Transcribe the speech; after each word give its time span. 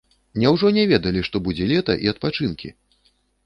Няўжо 0.43 0.71
не 0.77 0.85
ведалі, 0.93 1.21
што 1.29 1.43
будзе 1.49 1.69
лета 1.75 1.99
і 2.07 2.13
адпачынкі? 2.15 2.77